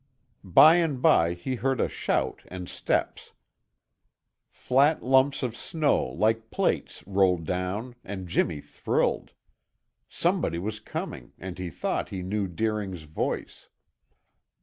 [0.43, 3.33] By and by he heard a shout and steps.
[4.49, 9.33] Flat lumps of snow like plates rolled down and Jimmy thrilled.
[10.09, 13.69] Somebody was coming and he thought he knew Deering's voice.